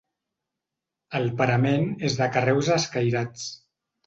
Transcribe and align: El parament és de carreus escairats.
El 1.19 1.29
parament 1.41 1.85
és 2.09 2.17
de 2.23 2.29
carreus 2.39 2.71
escairats. 2.79 3.47